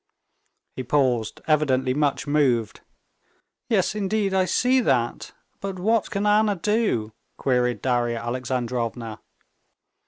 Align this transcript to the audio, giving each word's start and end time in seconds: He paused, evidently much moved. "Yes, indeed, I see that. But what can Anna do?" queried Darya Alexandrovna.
He 0.75 0.81
paused, 0.81 1.41
evidently 1.45 1.93
much 1.93 2.25
moved. 2.25 2.81
"Yes, 3.69 3.93
indeed, 3.93 4.33
I 4.33 4.45
see 4.45 4.79
that. 4.79 5.31
But 5.59 5.77
what 5.77 6.09
can 6.09 6.25
Anna 6.25 6.55
do?" 6.55 7.11
queried 7.37 7.83
Darya 7.83 8.17
Alexandrovna. 8.17 9.19